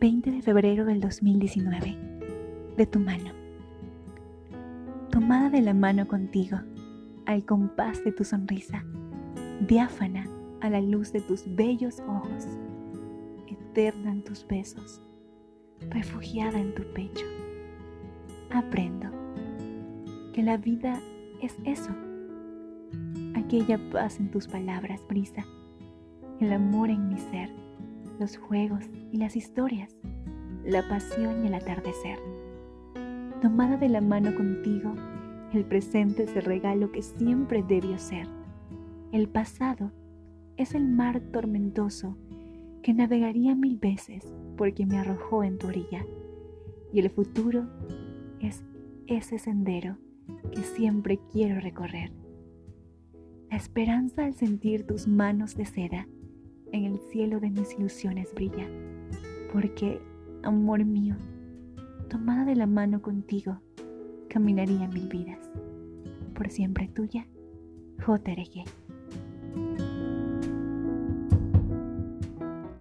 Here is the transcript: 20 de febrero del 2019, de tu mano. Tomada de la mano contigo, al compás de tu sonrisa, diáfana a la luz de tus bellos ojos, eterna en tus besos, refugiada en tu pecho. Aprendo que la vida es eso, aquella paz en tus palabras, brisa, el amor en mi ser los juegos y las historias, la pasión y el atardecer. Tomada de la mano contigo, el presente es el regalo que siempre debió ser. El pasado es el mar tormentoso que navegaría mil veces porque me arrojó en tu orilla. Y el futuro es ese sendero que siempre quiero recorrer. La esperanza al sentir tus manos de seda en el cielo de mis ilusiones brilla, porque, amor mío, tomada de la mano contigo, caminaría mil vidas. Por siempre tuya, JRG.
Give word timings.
20 0.00 0.30
de 0.30 0.42
febrero 0.42 0.84
del 0.84 1.00
2019, 1.00 1.96
de 2.76 2.86
tu 2.86 3.00
mano. 3.00 3.30
Tomada 5.10 5.48
de 5.48 5.62
la 5.62 5.72
mano 5.72 6.06
contigo, 6.06 6.58
al 7.24 7.46
compás 7.46 8.04
de 8.04 8.12
tu 8.12 8.22
sonrisa, 8.22 8.84
diáfana 9.66 10.26
a 10.60 10.68
la 10.68 10.82
luz 10.82 11.12
de 11.12 11.22
tus 11.22 11.44
bellos 11.46 12.00
ojos, 12.00 12.46
eterna 13.46 14.12
en 14.12 14.22
tus 14.22 14.46
besos, 14.46 15.00
refugiada 15.88 16.60
en 16.60 16.74
tu 16.74 16.82
pecho. 16.92 17.24
Aprendo 18.50 19.08
que 20.34 20.42
la 20.42 20.58
vida 20.58 21.00
es 21.40 21.56
eso, 21.64 21.90
aquella 23.34 23.78
paz 23.90 24.20
en 24.20 24.30
tus 24.30 24.46
palabras, 24.46 25.00
brisa, 25.08 25.42
el 26.40 26.52
amor 26.52 26.90
en 26.90 27.08
mi 27.08 27.16
ser 27.16 27.65
los 28.18 28.36
juegos 28.36 28.84
y 29.12 29.18
las 29.18 29.36
historias, 29.36 29.96
la 30.64 30.86
pasión 30.88 31.44
y 31.44 31.48
el 31.48 31.54
atardecer. 31.54 32.18
Tomada 33.40 33.76
de 33.76 33.88
la 33.88 34.00
mano 34.00 34.34
contigo, 34.34 34.94
el 35.52 35.64
presente 35.64 36.24
es 36.24 36.34
el 36.36 36.42
regalo 36.42 36.90
que 36.92 37.02
siempre 37.02 37.62
debió 37.62 37.98
ser. 37.98 38.26
El 39.12 39.28
pasado 39.28 39.92
es 40.56 40.74
el 40.74 40.88
mar 40.88 41.20
tormentoso 41.32 42.16
que 42.82 42.94
navegaría 42.94 43.54
mil 43.54 43.78
veces 43.78 44.32
porque 44.56 44.86
me 44.86 44.98
arrojó 44.98 45.44
en 45.44 45.58
tu 45.58 45.68
orilla. 45.68 46.04
Y 46.92 47.00
el 47.00 47.10
futuro 47.10 47.66
es 48.40 48.64
ese 49.06 49.38
sendero 49.38 49.98
que 50.52 50.62
siempre 50.62 51.20
quiero 51.32 51.60
recorrer. 51.60 52.12
La 53.50 53.56
esperanza 53.56 54.24
al 54.24 54.34
sentir 54.34 54.86
tus 54.86 55.06
manos 55.06 55.56
de 55.56 55.66
seda 55.66 56.08
en 56.72 56.84
el 56.84 56.98
cielo 57.10 57.40
de 57.40 57.50
mis 57.50 57.72
ilusiones 57.74 58.34
brilla, 58.34 58.66
porque, 59.52 60.00
amor 60.42 60.84
mío, 60.84 61.16
tomada 62.08 62.44
de 62.44 62.56
la 62.56 62.66
mano 62.66 63.02
contigo, 63.02 63.60
caminaría 64.28 64.88
mil 64.88 65.08
vidas. 65.08 65.50
Por 66.34 66.50
siempre 66.50 66.88
tuya, 66.88 67.26
JRG. 67.98 68.64